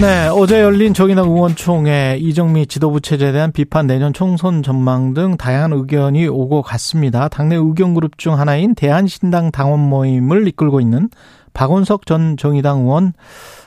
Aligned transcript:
네, 0.00 0.28
어제 0.28 0.62
열린 0.62 0.94
정의당 0.94 1.26
의원총회 1.26 2.16
이정미 2.18 2.66
지도부 2.66 3.02
체제에 3.02 3.32
대한 3.32 3.52
비판 3.52 3.86
내년 3.86 4.14
총선 4.14 4.62
전망 4.62 5.12
등 5.12 5.36
다양한 5.36 5.74
의견이 5.74 6.26
오고 6.26 6.62
갔습니다. 6.62 7.28
당내 7.28 7.56
의견 7.56 7.92
그룹 7.92 8.16
중 8.16 8.38
하나인 8.38 8.74
대한신당 8.74 9.50
당원 9.50 9.80
모임을 9.80 10.48
이끌고 10.48 10.80
있는 10.80 11.10
박원석 11.52 12.06
전 12.06 12.38
정의당 12.38 12.80
의원 12.80 13.12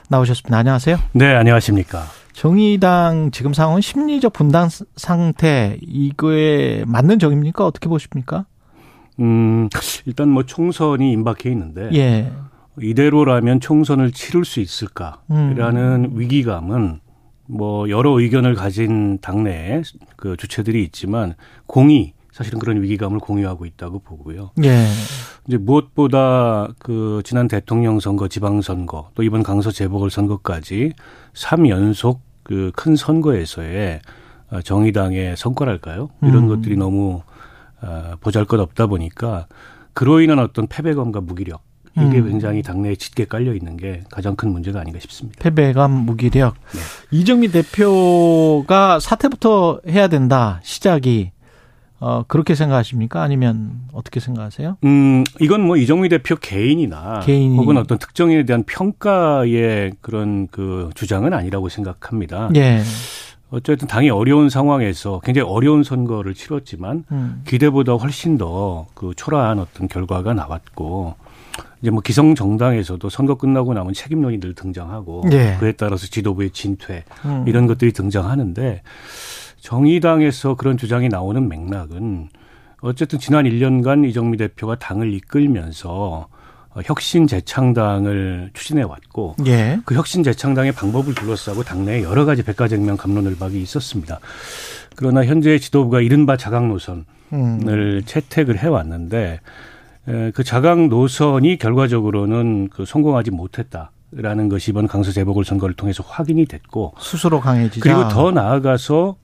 나오셨습니다. 0.08 0.58
안녕하세요. 0.58 0.96
네, 1.12 1.36
안녕하십니까. 1.36 2.02
정의당 2.32 3.30
지금 3.30 3.54
상황은 3.54 3.80
심리적 3.80 4.32
분단 4.32 4.68
상태 4.96 5.78
이거에 5.82 6.82
맞는 6.84 7.20
적입니까? 7.20 7.64
어떻게 7.64 7.88
보십니까? 7.88 8.44
음, 9.20 9.68
일단 10.04 10.30
뭐 10.30 10.42
총선이 10.42 11.12
임박해 11.12 11.48
있는데 11.50 11.90
예. 11.94 12.32
이대로라면 12.80 13.60
총선을 13.60 14.12
치를 14.12 14.44
수 14.44 14.60
있을까라는 14.60 16.10
음. 16.12 16.18
위기감은 16.18 17.00
뭐 17.46 17.88
여러 17.90 18.18
의견을 18.18 18.54
가진 18.54 19.18
당내 19.18 19.82
그 20.16 20.36
주체들이 20.36 20.82
있지만 20.84 21.34
공이 21.66 22.14
사실은 22.32 22.58
그런 22.58 22.82
위기감을 22.82 23.20
공유하고 23.20 23.64
있다고 23.64 24.00
보고요. 24.00 24.50
예. 24.64 24.86
이제 25.46 25.56
무엇보다 25.56 26.68
그 26.80 27.22
지난 27.24 27.46
대통령 27.46 28.00
선거, 28.00 28.26
지방 28.26 28.60
선거, 28.60 29.10
또 29.14 29.22
이번 29.22 29.44
강서 29.44 29.70
재보궐 29.70 30.10
선거까지 30.10 30.94
3연속 31.34 32.18
그 32.42 32.70
큰 32.74 32.94
선거에서의 32.96 34.00
정의당의 34.62 35.36
성과랄까요? 35.36 36.10
이런 36.22 36.44
음. 36.44 36.48
것들이 36.48 36.76
너무 36.76 37.22
어, 37.82 38.12
보잘것없다 38.20 38.86
보니까 38.86 39.46
그로 39.92 40.20
인한 40.20 40.38
어떤 40.38 40.66
패배감과 40.66 41.20
무기력 41.20 41.62
이게 41.96 42.18
음. 42.18 42.28
굉장히 42.28 42.62
당내에 42.62 42.96
짙게 42.96 43.26
깔려 43.26 43.54
있는 43.54 43.76
게 43.76 44.02
가장 44.10 44.34
큰 44.36 44.50
문제가 44.52 44.80
아닌가 44.80 44.98
싶습니다. 45.00 45.38
패배감, 45.40 45.92
무기력. 45.92 46.54
네. 46.72 46.80
이정미 47.12 47.48
대표가 47.48 48.98
사퇴부터 49.00 49.80
해야 49.88 50.08
된다. 50.08 50.60
시작이 50.64 51.30
어, 52.00 52.24
그렇게 52.26 52.54
생각하십니까? 52.54 53.22
아니면 53.22 53.80
어떻게 53.92 54.20
생각하세요? 54.20 54.76
음, 54.84 55.24
이건 55.40 55.62
뭐 55.62 55.76
이정미 55.76 56.08
대표 56.08 56.36
개인이나 56.36 57.20
개인이. 57.20 57.56
혹은 57.56 57.76
어떤 57.78 57.98
특정인에 57.98 58.44
대한 58.44 58.64
평가의 58.64 59.92
그런 60.00 60.48
그 60.50 60.90
주장은 60.94 61.32
아니라고 61.32 61.68
생각합니다. 61.68 62.50
예. 62.56 62.82
어쨌든 63.50 63.86
당이 63.86 64.10
어려운 64.10 64.50
상황에서 64.50 65.20
굉장히 65.22 65.48
어려운 65.48 65.84
선거를 65.84 66.34
치렀지만 66.34 67.04
음. 67.12 67.42
기대보다 67.46 67.92
훨씬 67.94 68.36
더 68.36 68.86
그 68.94 69.12
초라한 69.16 69.60
어떤 69.60 69.86
결과가 69.86 70.34
나왔고 70.34 71.14
이제 71.84 71.90
뭐 71.90 72.00
기성 72.00 72.34
정당에서도 72.34 73.10
선거 73.10 73.34
끝나고 73.34 73.74
나면 73.74 73.92
책임론이 73.92 74.40
늘 74.40 74.54
등장하고 74.54 75.24
예. 75.32 75.58
그에 75.60 75.72
따라서 75.72 76.06
지도부의 76.06 76.48
진퇴 76.48 77.04
음. 77.26 77.44
이런 77.46 77.66
것들이 77.66 77.92
등장하는데 77.92 78.80
정의당에서 79.60 80.54
그런 80.54 80.78
주장이 80.78 81.10
나오는 81.10 81.46
맥락은 81.46 82.30
어쨌든 82.80 83.18
지난 83.18 83.44
1년간 83.44 84.08
이정미 84.08 84.38
대표가 84.38 84.76
당을 84.76 85.12
이끌면서 85.12 86.28
어, 86.70 86.80
혁신 86.86 87.26
재창당을 87.26 88.52
추진해 88.54 88.82
왔고 88.82 89.36
예. 89.44 89.78
그 89.84 89.94
혁신 89.94 90.22
재창당의 90.22 90.72
방법을 90.72 91.14
둘러싸고 91.14 91.64
당내에 91.64 92.02
여러 92.02 92.24
가지 92.24 92.42
백가쟁명 92.42 92.96
감론을박이 92.96 93.60
있었습니다. 93.60 94.20
그러나 94.96 95.22
현재 95.26 95.58
지도부가 95.58 96.00
이른바 96.00 96.38
자강 96.38 96.68
노선을 96.68 97.04
음. 97.34 98.00
채택을 98.06 98.62
해 98.62 98.68
왔는데 98.68 99.40
그 100.04 100.44
자강 100.44 100.88
노선이 100.88 101.58
결과적으로는 101.58 102.68
그 102.68 102.84
성공하지 102.84 103.30
못했다. 103.30 103.90
라는 104.16 104.48
것이 104.48 104.70
이번 104.70 104.86
강서 104.86 105.10
재보궐 105.10 105.44
선거를 105.44 105.74
통해서 105.74 106.04
확인이 106.06 106.46
됐고 106.46 106.94
스스로 107.00 107.40
강해지자 107.40 107.80
그리고 107.82 108.08
더 108.08 108.30
나아가서 108.30 109.16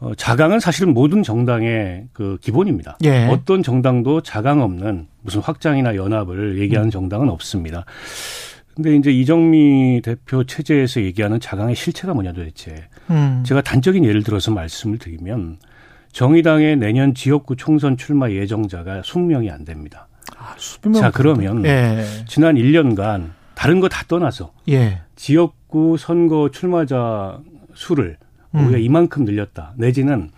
어, 0.00 0.14
자강은 0.16 0.58
사실은 0.58 0.92
모든 0.94 1.22
정당의 1.22 2.08
그 2.12 2.36
기본입니다. 2.40 2.98
예. 3.04 3.26
어떤 3.26 3.62
정당도 3.62 4.22
자강 4.22 4.60
없는 4.60 5.06
무슨 5.20 5.40
확장이나 5.40 5.94
연합을 5.94 6.58
얘기하는 6.58 6.88
음. 6.88 6.90
정당은 6.90 7.28
없습니다. 7.30 7.84
근데 8.74 8.96
이제 8.96 9.12
이정미 9.12 10.00
대표 10.02 10.42
체제에서 10.42 11.02
얘기하는 11.02 11.38
자강의 11.38 11.76
실체가 11.76 12.14
뭐냐 12.14 12.32
도대체. 12.32 12.88
음. 13.10 13.44
제가 13.46 13.60
단적인 13.60 14.04
예를 14.04 14.24
들어서 14.24 14.50
말씀을 14.50 14.98
드리면 14.98 15.58
정의당의 16.10 16.78
내년 16.78 17.14
지역구 17.14 17.54
총선 17.54 17.96
출마 17.96 18.28
예정자가 18.28 19.02
20명이 19.02 19.52
안 19.52 19.64
됩니다. 19.64 20.08
아, 20.42 20.54
자, 21.00 21.10
그러면 21.10 21.64
예. 21.64 22.04
지난 22.26 22.56
1년간 22.56 23.30
다른 23.54 23.80
거 23.80 23.88
다 23.88 24.04
떠나서 24.08 24.52
예. 24.68 25.00
지역구 25.16 25.96
선거 25.98 26.50
출마자 26.50 27.38
수를 27.74 28.16
음. 28.54 28.64
우리가 28.64 28.78
이만큼 28.78 29.24
늘렸다. 29.24 29.72
내지는 29.76 30.30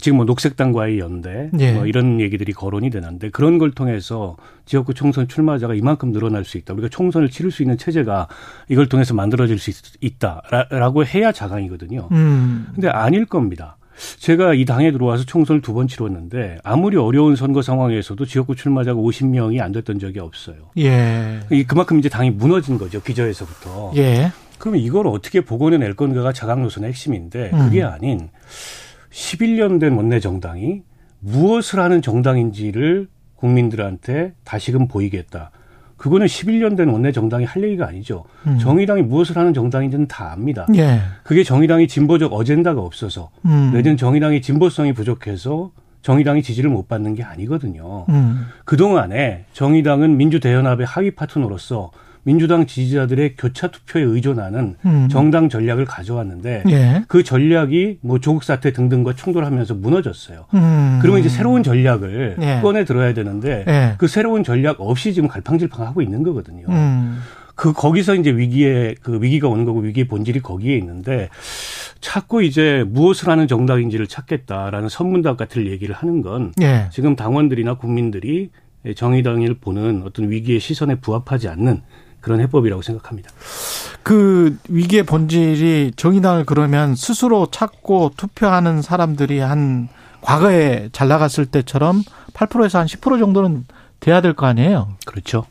지금 0.00 0.18
뭐 0.18 0.24
녹색당과의 0.24 1.00
연대 1.00 1.50
예. 1.58 1.72
뭐 1.72 1.84
이런 1.84 2.20
얘기들이 2.20 2.52
거론이 2.52 2.90
되는데 2.90 3.28
그런 3.30 3.58
걸 3.58 3.72
통해서 3.72 4.36
지역구 4.64 4.94
총선 4.94 5.26
출마자가 5.26 5.74
이만큼 5.74 6.12
늘어날 6.12 6.44
수 6.44 6.58
있다. 6.58 6.74
우리가 6.74 6.88
총선을 6.88 7.28
치를 7.28 7.50
수 7.50 7.62
있는 7.64 7.76
체제가 7.76 8.28
이걸 8.68 8.88
통해서 8.88 9.14
만들어질 9.14 9.58
수 9.58 9.70
있 10.00 10.18
다라고 10.20 11.04
해야 11.04 11.32
자강이거든요. 11.32 12.08
음. 12.12 12.68
근데 12.72 12.88
아닐 12.88 13.26
겁니다. 13.26 13.76
제가 14.18 14.54
이 14.54 14.64
당에 14.64 14.92
들어와서 14.92 15.24
총선을 15.24 15.60
두 15.62 15.70
번 15.72 15.86
치렀는데 15.88 16.58
아무리 16.64 16.96
어려운 16.96 17.36
선거 17.36 17.62
상황에서도 17.62 18.24
지역구 18.26 18.56
출마자가 18.56 19.00
50명이 19.00 19.60
안 19.60 19.72
됐던 19.72 19.98
적이 19.98 20.18
없어요. 20.20 20.56
예. 20.78 21.40
그만큼 21.68 21.98
이제 21.98 22.08
당이 22.08 22.30
무너진 22.30 22.76
거죠. 22.78 23.00
기저에서부터. 23.02 23.92
예. 23.96 24.32
그러면 24.58 24.80
이걸 24.80 25.06
어떻게 25.06 25.40
복원해낼 25.42 25.94
건가가 25.94 26.32
자강 26.32 26.62
노선의 26.62 26.88
핵심인데 26.90 27.50
그게 27.50 27.82
음. 27.82 27.88
아닌 27.88 28.28
11년 29.10 29.78
된 29.80 29.94
원내 29.94 30.20
정당이 30.20 30.82
무엇을 31.20 31.78
하는 31.80 32.02
정당인지를 32.02 33.08
국민들한테 33.36 34.34
다시금 34.44 34.88
보이겠다. 34.88 35.50
그거는 36.00 36.26
11년 36.26 36.78
된 36.78 36.88
원내 36.88 37.12
정당이 37.12 37.44
할 37.44 37.62
얘기가 37.62 37.86
아니죠. 37.86 38.24
음. 38.46 38.58
정의당이 38.58 39.02
무엇을 39.02 39.36
하는 39.36 39.52
정당인지는 39.52 40.08
다 40.08 40.32
압니다. 40.32 40.66
예. 40.74 40.98
그게 41.22 41.44
정의당이 41.44 41.88
진보적 41.88 42.32
어젠다가 42.32 42.80
없어서 42.80 43.28
음. 43.44 43.70
내지는 43.74 43.98
정의당의 43.98 44.40
진보성이 44.40 44.94
부족해서 44.94 45.72
정의당이 46.00 46.42
지지를 46.42 46.70
못 46.70 46.88
받는 46.88 47.14
게 47.16 47.22
아니거든요. 47.22 48.06
음. 48.08 48.46
그동안에 48.64 49.44
정의당은 49.52 50.16
민주대연합의 50.16 50.86
하위 50.86 51.10
파트너로서 51.10 51.90
민주당 52.22 52.66
지지자들의 52.66 53.36
교차 53.36 53.68
투표에 53.68 54.02
의존하는 54.02 54.76
음. 54.84 55.08
정당 55.10 55.48
전략을 55.48 55.84
가져왔는데 55.84 56.64
예. 56.68 57.02
그 57.08 57.22
전략이 57.22 57.98
뭐 58.02 58.20
조국 58.20 58.44
사태 58.44 58.72
등등과 58.72 59.14
충돌하면서 59.14 59.74
무너졌어요. 59.74 60.46
음. 60.54 60.98
그러면 61.00 61.20
이제 61.20 61.28
새로운 61.28 61.62
전략을 61.62 62.36
예. 62.40 62.60
꺼내 62.62 62.84
들어야 62.84 63.14
되는데 63.14 63.64
예. 63.66 63.94
그 63.98 64.06
새로운 64.06 64.44
전략 64.44 64.80
없이 64.80 65.14
지금 65.14 65.28
갈팡질팡하고 65.28 66.02
있는 66.02 66.22
거거든요. 66.22 66.66
음. 66.68 67.20
그 67.54 67.74
거기서 67.74 68.14
이제 68.14 68.30
위기에 68.30 68.94
그 69.02 69.20
위기가 69.20 69.48
오는 69.48 69.66
거고 69.66 69.80
위기의 69.80 70.08
본질이 70.08 70.40
거기에 70.40 70.78
있는데 70.78 71.28
자꾸 72.00 72.42
이제 72.42 72.84
무엇을 72.88 73.28
하는 73.28 73.46
정당인지를 73.48 74.06
찾겠다라는 74.06 74.88
선문답 74.88 75.36
같은 75.36 75.66
얘기를 75.66 75.94
하는 75.94 76.22
건 76.22 76.52
예. 76.62 76.88
지금 76.90 77.16
당원들이나 77.16 77.74
국민들이 77.74 78.50
정의당을 78.96 79.56
보는 79.60 80.02
어떤 80.06 80.30
위기의 80.30 80.58
시선에 80.58 80.96
부합하지 80.96 81.48
않는 81.48 81.82
그런 82.20 82.40
해법이라고 82.40 82.82
생각합니다. 82.82 83.30
그 84.02 84.58
위기의 84.68 85.02
본질이 85.04 85.92
정의당을 85.96 86.44
그러면 86.44 86.94
스스로 86.96 87.46
찾고 87.50 88.12
투표하는 88.16 88.82
사람들이 88.82 89.38
한 89.40 89.88
과거에 90.22 90.88
잘 90.92 91.08
나갔을 91.08 91.46
때처럼 91.46 92.02
8%에서 92.34 92.78
한 92.78 92.86
10% 92.86 93.18
정도는 93.18 93.66
돼야 94.00 94.20
될 94.20 94.34
거 94.34 94.46
아니에요? 94.46 94.88
그렇죠. 95.06 95.46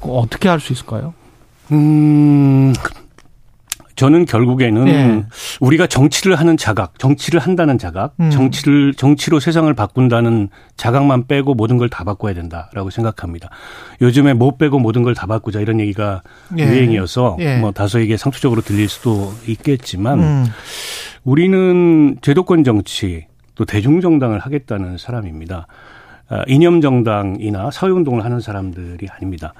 어떻게 0.00 0.48
할 0.48 0.60
수 0.60 0.72
있을까요? 0.72 1.14
음, 1.70 2.72
저는 3.94 4.24
결국에는 4.24 4.84
네. 4.84 5.24
우리가 5.60 5.86
정치를 5.86 6.36
하는 6.36 6.56
자각, 6.56 6.98
정치를 6.98 7.40
한다는 7.40 7.78
자각, 7.78 8.14
음. 8.20 8.30
정치를 8.30 8.94
정치로 8.94 9.38
세상을 9.40 9.72
바꾼다는 9.74 10.48
자각만 10.76 11.26
빼고 11.26 11.54
모든 11.54 11.78
걸 11.78 11.88
다 11.88 12.04
바꿔야 12.04 12.32
된다라고 12.34 12.90
생각합니다. 12.90 13.50
요즘에 14.00 14.32
못 14.34 14.56
빼고 14.58 14.78
모든 14.78 15.02
걸 15.02 15.14
다 15.14 15.26
바꾸자 15.26 15.60
이런 15.60 15.78
얘기가 15.80 16.22
예. 16.58 16.64
유행이어서 16.64 17.36
예. 17.40 17.58
뭐 17.58 17.70
다소 17.72 17.98
이게 18.00 18.16
상투적으로 18.16 18.62
들릴 18.62 18.88
수도 18.88 19.32
있겠지만 19.46 20.18
음. 20.20 20.46
우리는 21.24 22.16
제도권 22.22 22.64
정치 22.64 23.26
또 23.54 23.64
대중정당을 23.64 24.38
하겠다는 24.38 24.96
사람입니다. 24.98 25.66
아, 26.28 26.42
이념 26.46 26.80
정당이나 26.80 27.70
사회운동을 27.70 28.24
하는 28.24 28.40
사람들이 28.40 29.06
아닙니다. 29.10 29.52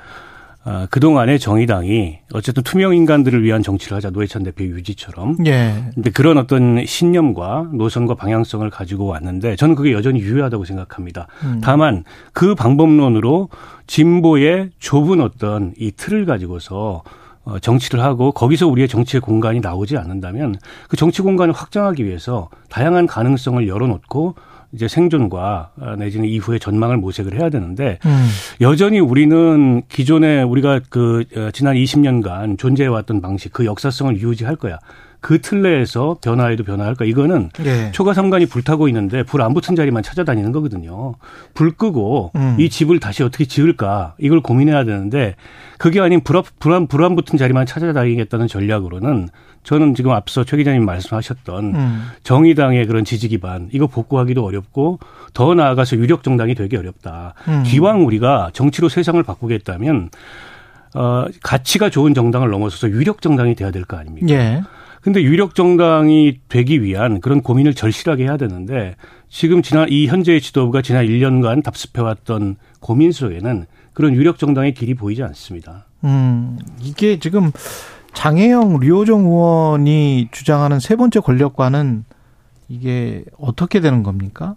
아, 0.65 0.87
그동안의 0.91 1.41
정의당이 1.41 2.19
어쨌든 2.33 2.63
투명 2.63 2.95
인간들을 2.95 3.43
위한 3.43 3.63
정치를 3.63 3.97
하자 3.97 4.11
노회찬 4.11 4.45
대표 4.45 4.65
유지처럼. 4.65 5.39
예. 5.47 5.91
근데 5.95 6.11
그런 6.11 6.39
어떤 6.39 6.87
신념과 6.87 7.71
노선과 7.73 8.15
방향성을 8.15 8.69
가지고 8.71 9.07
왔는데 9.07 9.57
저는 9.57 9.75
그게 9.75 9.93
여전히 9.93 10.21
유효하다고 10.21 10.65
생각합니다. 10.65 11.27
음. 11.43 11.61
다만 11.63 12.05
그 12.33 12.55
방법론으로 12.55 13.49
진보의 13.89 14.71
좁은 14.79 15.21
어떤 15.21 15.75
이 15.79 15.91
틀을 15.91 16.27
가지고서 16.27 17.03
어, 17.45 17.59
정치를 17.59 18.01
하고 18.01 18.31
거기서 18.31 18.69
우리의 18.69 18.87
정치의 18.87 19.21
공간이 19.21 19.59
나오지 19.59 19.97
않는다면 19.97 20.55
그 20.89 20.97
정치 20.97 21.23
공간을 21.23 21.53
확장하기 21.53 22.05
위해서 22.05 22.51
다양한 22.69 23.09
가능성을 23.09 23.67
열어놓고 23.67 24.37
이제 24.75 24.89
생존과 24.89 25.73
내지는 25.99 26.29
이후의 26.29 26.59
전망을 26.59 26.97
모색을 26.97 27.39
해야 27.39 27.51
되는데 27.51 27.99
음. 28.07 28.29
여전히 28.61 29.01
우리는 29.01 29.83
기존에 29.89 30.43
우리가 30.43 30.81
그 30.89 31.25
어, 31.37 31.51
지난 31.53 31.77
20년간 31.77 32.59
존재해왔던 32.59 33.21
방식 33.21 33.53
그 33.53 33.65
역사성을 33.67 34.21
유지할 34.21 34.57
거야. 34.57 34.79
그 35.23 35.41
틀내에서 35.41 36.19
변화해도 36.21 36.65
변화할까? 36.65 37.05
이거는 37.07 37.51
예. 37.65 37.91
초가 37.93 38.13
삼간이 38.13 38.47
불타고 38.47 38.89
있는데 38.89 39.23
불 39.23 39.41
안 39.41 39.55
붙은 39.55 39.77
자리만 39.77 40.03
찾아다니는 40.03 40.53
거거든요. 40.53 41.15
불 41.55 41.71
끄고 41.71 42.33
음. 42.37 42.57
이 42.59 42.69
집을 42.69 43.01
다시 43.01 43.23
어떻게 43.23 43.45
지을까? 43.47 44.15
이걸 44.19 44.41
고민해야 44.43 44.85
되는데 44.85 45.37
그게 45.79 46.01
아닌 46.01 46.21
불안 46.23 46.43
불안 46.59 46.87
불안 46.89 47.17
붙은 47.17 47.39
자리만 47.39 47.67
찾아다니겠다는 47.67 48.49
전략으로는 48.49 49.29
저는 49.63 49.95
지금 49.95 50.11
앞서 50.11 50.43
최 50.43 50.57
기자님 50.57 50.85
말씀하셨던 50.85 51.65
음. 51.77 52.03
정의당의 52.25 52.85
그런 52.87 53.05
지지 53.05 53.29
기반 53.29 53.69
이거 53.73 53.87
복구하기도 53.87 54.45
어렵고 54.45 54.99
더 55.35 55.55
나아가서 55.55 55.97
유력 55.99 56.25
정당이 56.25 56.57
되기 56.57 56.77
어렵다. 56.77 57.35
음. 57.47 57.63
기왕 57.65 58.05
우리가 58.05 58.51
정치로 58.55 58.89
세상을 58.89 59.23
바꾸겠다면 59.23 60.11
어 60.95 61.27
가치가 61.43 61.89
좋은 61.91 62.13
정당을 62.13 62.51
넘어서서 62.51 62.91
유력 62.91 63.23
정당이 63.23 63.55
돼야 63.55 63.71
될 63.71 63.85
거 63.85 63.97
아닙니까? 63.97 64.27
예. 64.31 64.63
근데 65.03 65.21
유력 65.21 65.57
정당이 65.57 66.39
되기 66.49 66.83
위한 66.83 67.21
그런 67.21 67.43
고민을 67.43 67.75
절실하게 67.75 68.25
해야 68.25 68.37
되는데 68.37 68.95
지금 69.29 69.61
지난 69.61 69.89
이 69.91 70.07
현재의 70.07 70.41
지도부가 70.41 70.81
지난 70.81 71.05
1년간 71.07 71.65
답습해왔던 71.65 72.57
고민 72.81 73.11
속에는 73.11 73.67
그런 73.93 74.15
유력 74.15 74.39
정당의 74.39 74.75
길이 74.75 74.95
보이지 74.95 75.23
않습니다. 75.25 75.87
음, 76.05 76.59
이게 76.81 77.19
지금 77.19 77.51
장혜영 78.15 78.79
류호정 78.79 79.27
의원이 79.27 80.29
주장하는 80.31 80.79
세 80.79 80.95
번째 80.95 81.21
권력과는 81.21 82.05
이게 82.69 83.25
어떻게 83.39 83.81
되는 83.81 84.05
겁니까? 84.05 84.55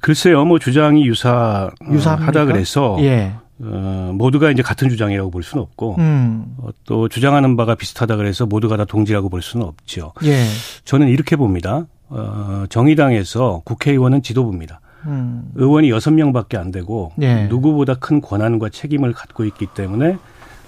글쎄요, 0.00 0.44
뭐 0.44 0.58
주장이 0.58 1.06
유사 1.06 1.70
유사하다 1.90 2.46
그래서 2.46 2.96
예. 3.00 3.34
어, 3.60 4.12
모두가 4.14 4.50
이제 4.50 4.62
같은 4.62 4.88
주장이라고 4.88 5.30
볼 5.30 5.42
수는 5.42 5.62
없고 5.62 5.96
음. 5.98 6.54
어, 6.58 6.68
또 6.84 7.08
주장하는 7.08 7.56
바가 7.56 7.74
비슷하다 7.74 8.16
그래서 8.16 8.46
모두가 8.46 8.76
다 8.76 8.84
동지라고 8.84 9.28
볼 9.28 9.42
수는 9.42 9.66
없죠. 9.66 10.12
예. 10.24 10.44
저는 10.84 11.08
이렇게 11.08 11.36
봅니다. 11.36 11.86
어, 12.08 12.64
정의당에서 12.68 13.62
국회의원은 13.64 14.22
지도부입니다. 14.22 14.80
음. 15.06 15.50
의원이 15.54 15.90
여섯 15.90 16.12
명밖에 16.12 16.56
안 16.56 16.70
되고 16.70 17.12
예. 17.20 17.46
누구보다 17.46 17.94
큰 17.94 18.20
권한과 18.20 18.68
책임을 18.68 19.12
갖고 19.12 19.44
있기 19.44 19.66
때문에 19.74 20.16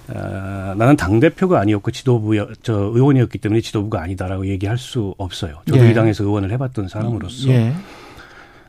어, 0.09 0.73
나는 0.77 0.97
당 0.97 1.19
대표가 1.19 1.59
아니었고 1.59 1.91
지도부 1.91 2.35
저 2.61 2.73
의원이었기 2.73 3.37
때문에 3.37 3.61
지도부가 3.61 4.01
아니다라고 4.01 4.47
얘기할 4.47 4.77
수 4.77 5.15
없어요. 5.17 5.61
저도 5.67 5.85
예. 5.85 5.91
이 5.91 5.93
당에서 5.93 6.23
의원을 6.23 6.51
해봤던 6.51 6.89
사람으로서. 6.89 7.49
예. 7.49 7.73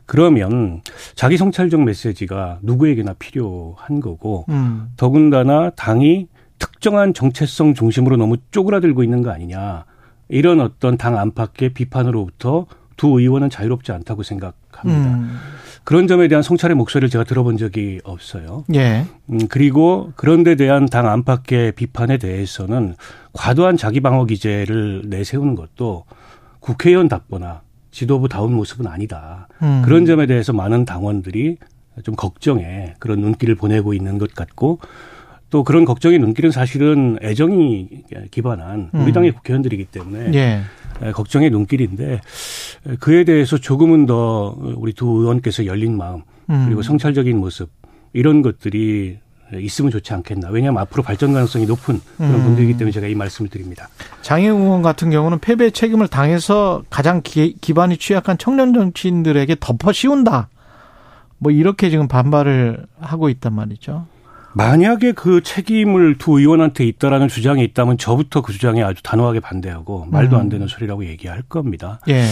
그러면 0.05 0.81
자기 1.15 1.37
성찰적 1.37 1.83
메시지가 1.83 2.59
누구에게나 2.61 3.13
필요한 3.13 3.99
거고 4.01 4.45
음. 4.49 4.89
더군다나 4.97 5.69
당이 5.71 6.27
특정한 6.59 7.13
정체성 7.13 7.73
중심으로 7.73 8.17
너무 8.17 8.37
쪼그라들고 8.51 9.03
있는 9.03 9.21
거 9.21 9.31
아니냐 9.31 9.85
이런 10.29 10.61
어떤 10.61 10.97
당 10.97 11.17
안팎의 11.17 11.69
비판으로부터 11.73 12.65
두 12.95 13.19
의원은 13.19 13.49
자유롭지 13.49 13.91
않다고 13.91 14.23
생각합니다. 14.23 15.13
음. 15.15 15.37
그런 15.83 16.07
점에 16.07 16.27
대한 16.27 16.41
성찰의 16.41 16.75
목소리를 16.75 17.09
제가 17.09 17.23
들어본 17.23 17.57
적이 17.57 17.99
없어요. 18.03 18.63
예. 18.73 19.05
음, 19.29 19.47
그리고 19.49 20.13
그런 20.15 20.43
데 20.43 20.55
대한 20.55 20.85
당 20.85 21.09
안팎의 21.09 21.73
비판에 21.73 22.17
대해서는 22.17 22.95
과도한 23.33 23.77
자기 23.77 23.99
방어 23.99 24.25
기제를 24.25 25.03
내세우는 25.07 25.55
것도 25.55 26.05
국회의원답거나 26.61 27.61
지도부다운 27.93 28.53
모습은 28.53 28.87
아니다. 28.87 29.47
음. 29.61 29.83
그런 29.85 30.05
점에 30.05 30.25
대해서 30.25 30.51
많은 30.51 30.83
당원들이 30.83 31.57
좀 32.03 32.15
걱정에 32.15 32.95
그런 32.99 33.21
눈길을 33.21 33.55
보내고 33.55 33.93
있는 33.93 34.17
것 34.17 34.33
같고 34.33 34.79
또 35.51 35.63
그런 35.63 35.85
걱정의 35.85 36.17
눈길은 36.17 36.49
사실은 36.49 37.19
애정이 37.21 37.87
기반한 38.31 38.89
우리 38.93 39.11
음. 39.11 39.13
당의 39.13 39.31
국회의원들이기 39.31 39.85
때문에 39.85 40.31
예. 40.33 40.61
걱정의 41.11 41.51
눈길인데 41.51 42.21
그에 42.99 43.23
대해서 43.23 43.57
조금은 43.59 44.07
더 44.07 44.57
우리 44.75 44.93
두 44.93 45.05
의원께서 45.05 45.67
열린 45.67 45.95
마음 45.95 46.23
그리고 46.47 46.79
음. 46.79 46.81
성찰적인 46.81 47.37
모습 47.37 47.69
이런 48.13 48.41
것들이 48.41 49.19
있으면 49.59 49.91
좋지 49.91 50.13
않겠나. 50.13 50.49
왜냐하면 50.49 50.81
앞으로 50.81 51.03
발전 51.03 51.33
가능성이 51.33 51.65
높은 51.65 51.99
그런 52.17 52.35
음. 52.35 52.43
분들이기 52.43 52.73
때문에 52.77 52.91
제가 52.91 53.07
이 53.07 53.15
말씀을 53.15 53.49
드립니다. 53.49 53.89
장애 54.21 54.47
의원 54.47 54.81
같은 54.81 55.09
경우는 55.09 55.39
패배 55.39 55.69
책임을 55.69 56.07
당해서 56.07 56.83
가장 56.89 57.21
기, 57.23 57.55
기반이 57.59 57.97
취약한 57.97 58.37
청년 58.37 58.73
정치인들에게 58.73 59.57
덮어 59.59 59.91
씌운다. 59.91 60.49
뭐 61.37 61.51
이렇게 61.51 61.89
지금 61.89 62.07
반발을 62.07 62.85
하고 62.99 63.29
있단 63.29 63.53
말이죠. 63.53 64.07
만약에 64.53 65.13
그 65.13 65.41
책임을 65.41 66.17
두 66.17 66.39
의원한테 66.39 66.85
있다라는 66.85 67.27
주장이 67.27 67.63
있다면 67.63 67.97
저부터 67.97 68.41
그 68.41 68.53
주장에 68.53 68.83
아주 68.83 69.01
단호하게 69.01 69.39
반대하고 69.39 70.05
말도 70.11 70.37
안 70.37 70.43
음. 70.43 70.49
되는 70.49 70.67
소리라고 70.67 71.05
얘기할 71.05 71.41
겁니다. 71.43 71.99
예. 72.07 72.23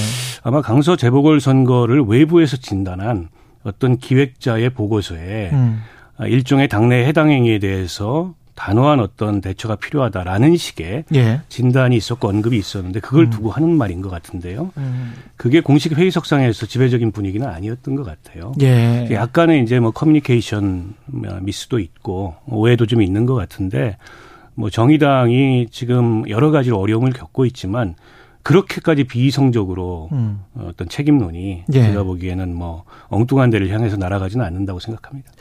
아마 0.44 0.62
강서 0.62 0.96
재보궐 0.96 1.42
선거를 1.42 2.02
외부에서 2.02 2.58
진단한 2.58 3.30
어떤 3.64 3.98
기획자의 3.98 4.70
보고서에 4.70 5.50
음. 5.52 5.82
아, 6.18 6.28
일종의 6.28 6.68
당내 6.68 7.06
해당 7.06 7.30
행위에 7.30 7.60
대해서 7.60 8.34
단호한 8.56 9.00
어떤 9.00 9.42
대처가 9.42 9.76
필요하다라는 9.76 10.56
식의 10.56 11.06
예. 11.16 11.42
진단이 11.50 11.96
있었고 11.96 12.28
언급이 12.28 12.58
있었는데 12.58 13.00
그걸 13.00 13.26
음. 13.26 13.30
두고 13.32 13.50
하는 13.50 13.76
말인 13.76 14.02
것 14.02 14.10
같은데요. 14.10 14.72
음. 14.78 15.14
그게 15.36 15.62
공식 15.62 15.98
회의석상에서 15.98 16.68
지배적인 16.68 17.12
분위기는 17.12 17.48
아니었던 17.48 17.96
것 17.96 18.04
같아요. 18.04 18.54
예. 18.62 19.08
약간의 19.12 19.64
이제 19.64 19.80
뭐 19.80 19.92
커뮤니케이션 19.92 20.94
미스도 21.42 21.80
있고 21.80 22.36
오해도 22.46 22.86
좀 22.86 23.02
있는 23.02 23.26
것 23.26 23.34
같은데 23.34 23.98
뭐 24.54 24.70
정의당이 24.70 25.68
지금 25.72 26.30
여러 26.30 26.52
가지로 26.52 26.78
어려움을 26.78 27.14
겪고 27.14 27.46
있지만 27.46 27.96
그렇게까지 28.44 29.04
비이성적으로 29.04 30.10
음. 30.12 30.42
어떤 30.58 30.90
책임론이 30.90 31.66
예. 31.74 31.82
제가 31.84 32.04
보기에는 32.04 32.56
뭐 32.56 32.84
엉뚱한 33.10 33.50
데를 33.50 33.70
향해서 33.70 33.98
날아가지는 33.98 34.44
않는다고 34.46 34.80
생각합니다. 34.80 35.32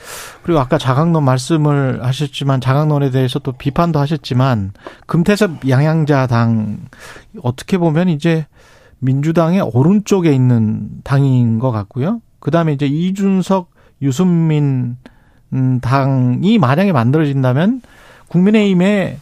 그리고 0.42 0.61
아까 0.61 0.76
자강론 0.76 1.25
말씀을 1.25 2.04
하셨지만 2.04 2.61
자강론에 2.61 3.11
대해서 3.11 3.38
또 3.38 3.52
비판도 3.52 3.99
하셨지만 3.99 4.73
금태섭 5.07 5.69
양양자당 5.69 6.80
어떻게 7.42 7.78
보면 7.78 8.09
이제 8.09 8.47
민주당의 8.99 9.62
오른쪽에 9.62 10.33
있는 10.33 10.88
당인 11.02 11.59
것 11.59 11.71
같고요. 11.71 12.21
그 12.38 12.50
다음에 12.50 12.73
이제 12.73 12.87
이준석, 12.87 13.71
유승민 14.02 14.97
음, 15.52 15.80
당이 15.80 16.59
만약에 16.59 16.92
만들어진다면 16.92 17.83
국민의힘의 18.28 19.19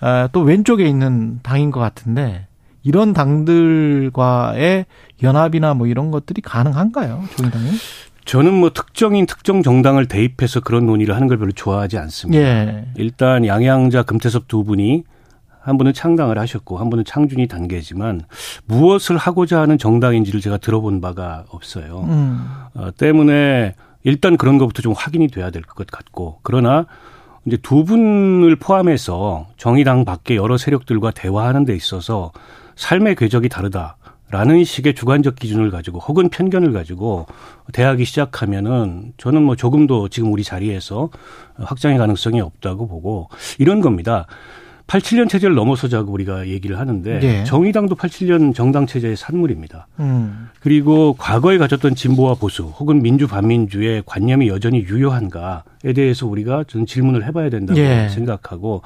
아, 0.00 0.28
또 0.32 0.40
왼쪽에 0.40 0.84
있는 0.86 1.40
당인 1.42 1.70
것 1.70 1.80
같은데 1.80 2.46
이런 2.82 3.12
당들과의 3.12 4.86
연합이나 5.22 5.74
뭐 5.74 5.86
이런 5.86 6.10
것들이 6.10 6.40
가능한가요, 6.42 7.22
정의당이? 7.36 7.70
저는 8.24 8.54
뭐 8.54 8.70
특정인 8.72 9.26
특정 9.26 9.62
정당을 9.62 10.06
대입해서 10.06 10.60
그런 10.60 10.86
논의를 10.86 11.14
하는 11.16 11.26
걸 11.26 11.38
별로 11.38 11.50
좋아하지 11.52 11.98
않습니다. 11.98 12.40
예. 12.42 12.86
일단 12.96 13.44
양양자 13.46 14.04
금태섭 14.04 14.46
두 14.46 14.62
분이 14.64 15.02
한 15.60 15.78
분은 15.78 15.92
창당을 15.92 16.38
하셨고 16.38 16.78
한 16.78 16.90
분은 16.90 17.04
창준이 17.04 17.46
단계지만 17.48 18.22
무엇을 18.66 19.16
하고자 19.16 19.60
하는 19.60 19.78
정당인지를 19.78 20.40
제가 20.40 20.56
들어본 20.58 21.00
바가 21.00 21.44
없어요. 21.50 22.04
음. 22.08 22.46
어, 22.74 22.90
때문에 22.96 23.74
일단 24.04 24.36
그런 24.36 24.58
것부터 24.58 24.82
좀 24.82 24.92
확인이 24.96 25.28
돼야 25.28 25.50
될 25.50 25.62
것 25.62 25.86
같고 25.86 26.38
그러나 26.42 26.86
이제 27.44 27.56
두 27.56 27.84
분을 27.84 28.54
포함해서 28.56 29.46
정의당 29.56 30.04
밖에 30.04 30.36
여러 30.36 30.56
세력들과 30.56 31.10
대화하는 31.12 31.64
데 31.64 31.74
있어서 31.74 32.30
삶의 32.76 33.16
궤적이 33.16 33.48
다르다 33.48 33.96
라는 34.30 34.64
식의 34.64 34.94
주관적 34.94 35.36
기준을 35.36 35.70
가지고 35.70 35.98
혹은 35.98 36.30
편견을 36.30 36.72
가지고 36.72 37.26
대하기 37.74 38.06
시작하면은 38.06 39.12
저는 39.18 39.42
뭐 39.42 39.56
조금도 39.56 40.08
지금 40.08 40.32
우리 40.32 40.42
자리에서 40.42 41.10
확장의 41.56 41.98
가능성이 41.98 42.40
없다고 42.40 42.88
보고 42.88 43.28
이런 43.58 43.82
겁니다. 43.82 44.26
87년 44.86 45.28
체제를 45.28 45.54
넘어서자고 45.54 46.12
우리가 46.12 46.48
얘기를 46.48 46.78
하는데 46.78 47.20
예. 47.22 47.44
정의당도 47.44 47.94
87년 47.94 48.54
정당 48.54 48.86
체제의 48.86 49.16
산물입니다. 49.16 49.86
음. 50.00 50.48
그리고 50.60 51.14
과거에 51.18 51.58
가졌던 51.58 51.94
진보와 51.94 52.34
보수 52.34 52.64
혹은 52.64 53.02
민주 53.02 53.26
반민주의 53.26 54.02
관념이 54.04 54.48
여전히 54.48 54.80
유효한가에 54.80 55.92
대해서 55.94 56.26
우리가 56.26 56.64
저는 56.68 56.86
질문을 56.86 57.24
해봐야 57.26 57.48
된다고 57.50 57.78
예. 57.78 58.08
생각하고 58.10 58.82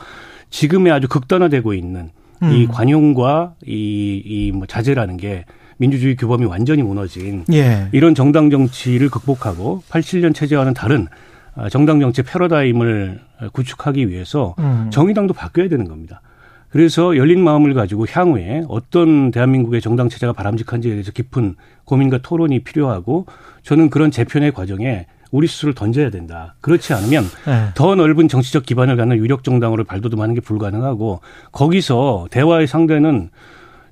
지금의 0.51 0.93
아주 0.93 1.09
극단화되고 1.09 1.75
있는 1.75 2.11
음. 2.43 2.51
이 2.53 2.67
관용과 2.67 3.55
이, 3.67 4.23
이 4.25 4.53
뭐 4.53 4.67
자제라는 4.67 5.17
게 5.17 5.45
민주주의 5.79 6.17
규범이 6.17 6.47
완전히 6.47 6.83
무너진 6.83 7.45
예. 7.53 7.89
이런 7.93 8.15
정당 8.15 8.49
정치를 8.51 9.11
극복하고 9.11 9.83
87년 9.91 10.35
체제와는 10.35 10.73
다른 10.75 11.07
아, 11.55 11.69
정당 11.69 12.01
정치 12.01 12.23
패러다임을 12.23 13.21
구축하기 13.53 14.09
위해서 14.09 14.55
음. 14.59 14.89
정의당도 14.91 15.35
바뀌어야 15.35 15.69
되는 15.69 15.87
겁니다. 15.89 16.21
그래서 16.69 17.17
열린 17.17 17.43
마음을 17.43 17.73
가지고 17.75 18.07
향후에 18.11 18.63
어떤 18.69 19.31
대한민국의 19.31 19.81
정당 19.81 20.09
체제가 20.09 20.33
바람직한지에 20.33 20.93
대해서 20.93 21.13
깊은 21.13 21.55
고민과 21.85 22.19
토론이 22.19 22.61
필요하고 22.61 23.27
저는 23.63 23.89
그런 23.89 24.11
재편의 24.11 24.53
과정에 24.53 25.07
우리 25.31 25.47
스스로를 25.47 25.75
던져야 25.75 26.11
된다. 26.11 26.55
그렇지 26.61 26.93
않으면 26.93 27.25
네. 27.47 27.69
더 27.75 27.95
넓은 27.95 28.29
정치적 28.29 28.65
기반을 28.65 28.97
갖는 28.97 29.17
유력 29.17 29.45
정당으로 29.45 29.85
발돋움하는 29.85 30.35
게 30.35 30.41
불가능하고 30.41 31.21
거기서 31.53 32.29
대화의 32.31 32.67
상대는 32.67 33.31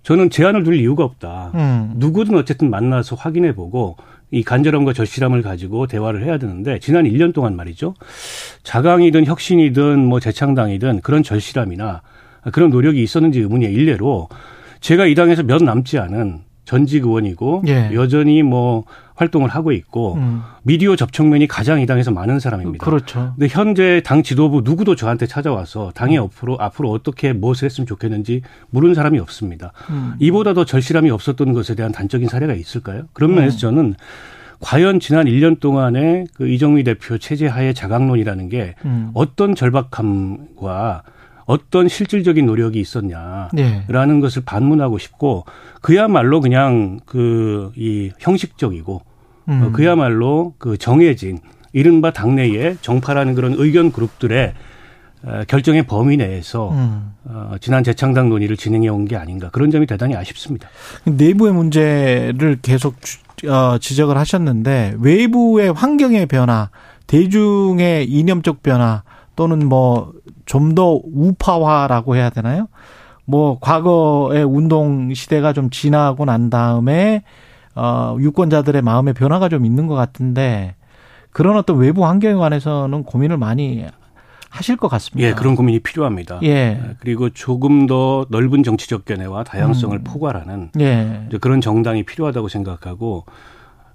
저는 0.02 0.30
제한을 0.30 0.64
둘 0.64 0.78
이유가 0.78 1.04
없다. 1.04 1.52
음. 1.54 1.92
누구든 1.96 2.36
어쨌든 2.36 2.70
만나서 2.70 3.16
확인해 3.16 3.54
보고 3.54 3.96
이 4.30 4.42
간절함과 4.42 4.92
절실함을 4.92 5.42
가지고 5.42 5.86
대화를 5.86 6.24
해야 6.24 6.38
되는데 6.38 6.78
지난 6.78 7.04
1년 7.04 7.32
동안 7.32 7.56
말이죠. 7.56 7.94
자강이든 8.62 9.26
혁신이든 9.26 10.00
뭐 10.00 10.20
재창당이든 10.20 11.00
그런 11.00 11.22
절실함이나 11.22 12.02
그런 12.52 12.70
노력이 12.70 13.02
있었는지 13.02 13.40
의문이에요. 13.40 13.72
일례로 13.72 14.28
제가 14.80 15.06
이 15.06 15.14
당에서 15.14 15.42
몇 15.42 15.62
남지 15.62 15.98
않은 15.98 16.42
전직 16.64 17.04
의원이고 17.04 17.64
예. 17.68 17.90
여전히 17.94 18.42
뭐 18.42 18.85
활동을 19.14 19.49
하고 19.49 19.73
있고 19.73 20.14
음. 20.14 20.42
미디어 20.62 20.97
접촉면이 20.97 21.47
가장 21.47 21.80
이 21.80 21.87
당에서 21.87 22.11
많은 22.11 22.40
사람입니다. 22.40 22.85
그렇죠. 22.85 23.33
근데 23.37 23.47
현재 23.49 24.02
당 24.04 24.23
지도부 24.23 24.62
누구도 24.64 24.97
저한테 24.97 25.26
찾아와서 25.26 25.92
당의 25.94 26.18
음. 26.18 26.25
앞으로 26.25 26.56
앞으로 26.59 26.90
어떻게 26.90 27.33
무엇을 27.33 27.66
했으면 27.66 27.87
좋겠는지 27.87 28.42
물은 28.71 28.94
사람이 28.94 29.18
없습니다. 29.21 29.73
음. 29.90 30.14
이보다 30.18 30.54
더 30.54 30.64
절실함이 30.64 31.11
없었던 31.11 31.52
것에 31.52 31.75
대한 31.75 31.92
단적인 31.92 32.28
사례가 32.28 32.54
있을까요? 32.54 33.04
그런 33.12 33.30
음. 33.30 33.37
면에서 33.37 33.59
저는 33.59 33.94
과연 34.61 34.99
지난 34.99 35.26
1년 35.26 35.61
동안의 35.61 36.26
그 36.35 36.49
이정미 36.49 36.85
대표 36.85 37.18
체제 37.18 37.47
하에 37.47 37.73
자강론이라는 37.73 38.49
게 38.49 38.75
음. 38.85 39.11
어떤 39.14 39.54
절박함과 39.54 41.02
어떤 41.46 41.88
실질적인 41.88 42.46
노력이 42.46 42.80
있었냐라는 42.80 43.50
네. 43.52 44.20
것을 44.20 44.42
반문하고 44.44 44.98
싶고 44.98 45.44
그야말로 45.82 46.40
그냥 46.40 47.00
그 47.04 47.72
이 47.76 48.10
형식적이고 48.18 49.02
음. 49.48 49.62
어, 49.62 49.72
그야말로 49.72 50.54
그 50.58 50.76
정해진 50.78 51.38
이른바 51.72 52.12
당내의 52.12 52.78
정파라는 52.80 53.34
그런 53.34 53.54
의견 53.58 53.92
그룹들의 53.92 54.54
어, 55.24 55.42
결정의 55.48 55.86
범위 55.86 56.16
내에서 56.16 56.70
음. 56.70 57.12
어, 57.24 57.54
지난 57.60 57.82
재창당 57.84 58.28
논의를 58.28 58.56
진행해 58.56 58.88
온 58.88 59.04
게 59.06 59.16
아닌가 59.16 59.50
그런 59.50 59.70
점이 59.70 59.86
대단히 59.86 60.14
아쉽습니다. 60.16 60.68
내부의 61.04 61.52
문제를 61.52 62.58
계속 62.62 62.94
어, 63.48 63.76
지적을 63.78 64.16
하셨는데 64.16 64.94
외부의 65.00 65.72
환경의 65.72 66.26
변화, 66.26 66.70
대중의 67.06 68.06
이념적 68.08 68.62
변화 68.62 69.02
또는 69.36 69.66
뭐 69.68 70.12
좀 70.46 70.74
더 70.74 71.00
우파화라고 71.04 72.16
해야 72.16 72.30
되나요? 72.30 72.68
뭐 73.24 73.58
과거의 73.60 74.44
운동 74.44 75.12
시대가 75.14 75.52
좀 75.52 75.70
지나고 75.70 76.24
난 76.24 76.50
다음에 76.50 77.22
어 77.74 78.16
유권자들의 78.20 78.82
마음의 78.82 79.14
변화가 79.14 79.48
좀 79.48 79.64
있는 79.64 79.86
것 79.86 79.94
같은데 79.94 80.74
그런 81.30 81.56
어떤 81.56 81.78
외부 81.78 82.06
환경에 82.06 82.34
관해서는 82.34 83.04
고민을 83.04 83.36
많이 83.38 83.86
하실 84.50 84.76
것 84.76 84.86
같습니다. 84.88 85.28
예, 85.28 85.34
그런 85.34 85.56
고민이 85.56 85.80
필요합니다. 85.80 86.38
예. 86.44 86.48
예 86.48 86.80
그리고 87.00 87.30
조금 87.30 87.86
더 87.86 88.24
넓은 88.28 88.62
정치적 88.62 89.04
견해와 89.04 89.42
다양성을 89.42 89.96
음. 89.96 90.04
포괄하는 90.04 90.70
예. 90.78 91.28
그런 91.40 91.60
정당이 91.60 92.04
필요하다고 92.04 92.48
생각하고 92.48 93.24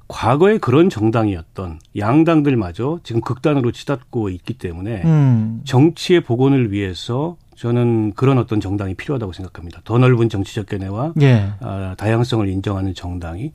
과거에 0.10 0.58
그런 0.58 0.90
정당이었던 0.90 1.80
양당들마저 1.96 3.00
지금 3.04 3.22
극단으로 3.22 3.72
치닫고 3.72 4.30
있기 4.30 4.56
때문에 4.56 5.04
음. 5.06 5.62
정치의 5.66 6.22
복원을 6.22 6.72
위해서 6.72 7.38
저는 7.56 8.14
그런 8.14 8.40
어떤 8.40 8.60
정당이 8.60 8.96
필요하다고 8.96 9.34
생각합니다. 9.34 9.82
더 9.84 10.00
넓은 10.00 10.28
정치적 10.28 10.66
견해와 10.66 11.14
예. 11.22 11.52
아, 11.60 11.94
다양성을 11.98 12.48
인정하는 12.48 12.96
정당이 12.96 13.52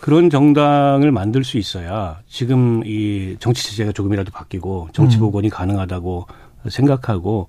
그런 0.00 0.30
정당을 0.30 1.10
만들 1.10 1.42
수 1.42 1.58
있어야 1.58 2.20
지금 2.28 2.82
이 2.86 3.36
정치 3.40 3.68
체제가 3.68 3.92
조금이라도 3.92 4.30
바뀌고 4.30 4.90
정치 4.92 5.16
음. 5.16 5.20
복원이 5.20 5.48
음. 5.48 5.50
가능하다고 5.50 6.26
생각하고 6.68 7.48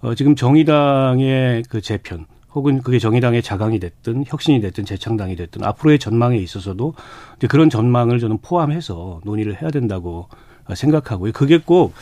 어, 0.00 0.14
지금 0.14 0.34
정의당의 0.34 1.64
그 1.68 1.80
재편 1.80 2.26
혹은 2.56 2.80
그게 2.80 2.98
정의당의 2.98 3.42
자강이 3.42 3.78
됐든 3.78 4.24
혁신이 4.26 4.62
됐든 4.62 4.86
재창당이 4.86 5.36
됐든 5.36 5.62
앞으로의 5.62 5.98
전망에 5.98 6.38
있어서도 6.38 6.94
이제 7.36 7.46
그런 7.46 7.68
전망을 7.68 8.18
저는 8.18 8.38
포함해서 8.38 9.20
논의를 9.24 9.60
해야 9.60 9.70
된다고 9.70 10.28
생각하고요. 10.74 11.32
그게 11.32 11.58
꼭 11.58 11.92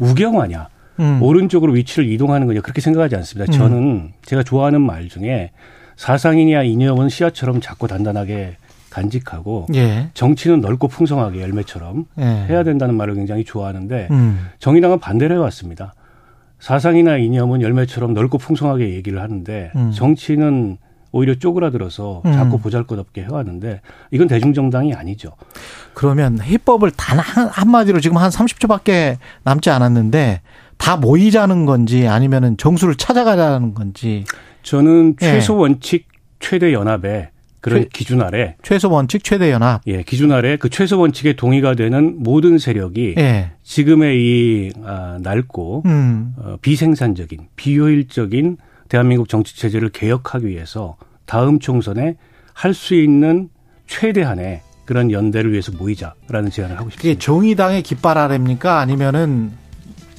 우경화냐, 0.00 0.68
음. 0.98 1.22
오른쪽으로 1.22 1.72
위치를 1.72 2.10
이동하는 2.10 2.48
거냐 2.48 2.60
그렇게 2.60 2.80
생각하지 2.80 3.14
않습니다. 3.14 3.50
저는 3.52 3.78
음. 3.78 4.12
제가 4.24 4.42
좋아하는 4.42 4.82
말 4.82 5.08
중에 5.08 5.52
사상이냐 5.94 6.64
이념은 6.64 7.08
씨앗처럼 7.08 7.60
작고 7.60 7.86
단단하게 7.86 8.56
간직하고 8.90 9.66
예. 9.74 10.08
정치는 10.14 10.60
넓고 10.60 10.88
풍성하게 10.88 11.40
열매처럼 11.40 12.06
예. 12.18 12.24
해야 12.24 12.64
된다는 12.64 12.96
말을 12.96 13.14
굉장히 13.14 13.44
좋아하는데 13.44 14.08
음. 14.10 14.48
정의당은 14.58 14.98
반대로 14.98 15.36
해왔습니다. 15.36 15.94
사상이나 16.64 17.18
이념은 17.18 17.60
열매처럼 17.60 18.14
넓고 18.14 18.38
풍성하게 18.38 18.94
얘기를 18.94 19.20
하는데 19.20 19.70
음. 19.76 19.92
정치는 19.92 20.78
오히려 21.12 21.34
쪼그라들어서 21.34 22.22
음. 22.24 22.32
자꾸 22.32 22.58
보잘것없게 22.58 23.24
해왔는데 23.24 23.82
이건 24.10 24.28
대중정당이 24.28 24.94
아니죠. 24.94 25.32
그러면 25.92 26.40
해법을 26.40 26.90
단 26.92 27.18
한, 27.18 27.48
한마디로 27.48 28.00
지금 28.00 28.16
한 28.16 28.30
30초밖에 28.30 29.18
남지 29.42 29.68
않았는데 29.68 30.40
다 30.78 30.96
모이자는 30.96 31.66
건지 31.66 32.08
아니면은 32.08 32.56
정수를 32.56 32.94
찾아가자는 32.94 33.74
건지 33.74 34.24
저는 34.62 35.16
예. 35.20 35.26
최소 35.26 35.58
원칙 35.58 36.08
최대 36.40 36.72
연합에 36.72 37.28
그런 37.64 37.84
최, 37.84 37.88
기준 37.90 38.20
아래 38.20 38.56
최소 38.62 38.90
원칙 38.90 39.24
최대 39.24 39.50
연합 39.50 39.80
예 39.86 40.02
기준 40.02 40.32
아래 40.32 40.58
그 40.58 40.68
최소 40.68 41.00
원칙에 41.00 41.32
동의가 41.32 41.74
되는 41.74 42.16
모든 42.18 42.58
세력이 42.58 43.14
예. 43.16 43.52
지금의 43.62 44.20
이 44.20 44.72
아, 44.84 45.18
낡고 45.22 45.84
음. 45.86 46.34
어, 46.36 46.56
비생산적인 46.60 47.48
비효율적인 47.56 48.58
대한민국 48.90 49.30
정치 49.30 49.56
체제를 49.56 49.88
개혁하기 49.88 50.46
위해서 50.46 50.98
다음 51.24 51.58
총선에 51.58 52.16
할 52.52 52.74
수 52.74 52.94
있는 52.94 53.48
최대한의 53.86 54.60
그런 54.84 55.10
연대를 55.10 55.50
위해서 55.52 55.72
모이자라는 55.72 56.50
제안을 56.50 56.76
하고 56.78 56.90
싶습니다. 56.90 56.96
그게 56.96 57.18
정의당의 57.18 57.82
깃발 57.82 58.18
아래입니까 58.18 58.78
아니면은 58.78 59.52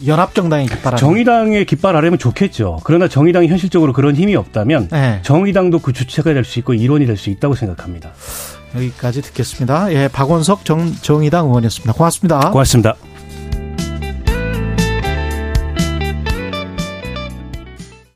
연합정당의 0.06 0.68
깃발 0.68 0.94
아래. 0.94 1.00
정의당의 1.00 1.66
깃발 1.66 1.96
아래면 1.96 2.18
좋겠죠. 2.20 2.80
그러나 2.84 3.08
정의당이 3.08 3.48
현실적으로 3.48 3.94
그런 3.94 4.16
힘이 4.16 4.36
없다면 4.36 4.90
네. 4.92 5.20
정의당도 5.22 5.80
그 5.80 5.94
주체가 5.94 6.34
될 6.34 6.44
수 6.44 6.60
있고 6.60 6.74
일원이 6.74 7.06
될 7.06 7.18
수 7.18 7.30
있다고 7.30 7.56
생각합니다. 7.56 8.12
여기까지 8.76 9.22
듣겠습니다. 9.22 9.92
예, 9.94 10.10
박원석 10.12 10.66
정, 10.66 10.94
정의당 11.02 11.46
의원이었습니다. 11.48 11.94
고맙습니다. 11.94 12.50
고맙습니다. 12.52 12.96